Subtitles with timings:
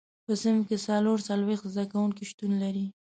[0.25, 2.85] په صنف کې څلور څلوېښت زده کوونکي شتون لري.